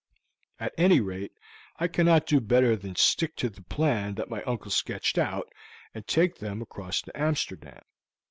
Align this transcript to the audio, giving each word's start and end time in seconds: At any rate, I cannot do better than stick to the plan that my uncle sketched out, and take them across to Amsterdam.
At 0.59 0.73
any 0.79 0.99
rate, 0.99 1.31
I 1.77 1.87
cannot 1.87 2.25
do 2.25 2.39
better 2.39 2.75
than 2.75 2.95
stick 2.95 3.35
to 3.35 3.49
the 3.49 3.61
plan 3.61 4.15
that 4.15 4.31
my 4.31 4.41
uncle 4.45 4.71
sketched 4.71 5.19
out, 5.19 5.53
and 5.93 6.07
take 6.07 6.37
them 6.39 6.59
across 6.59 7.03
to 7.03 7.15
Amsterdam. 7.15 7.83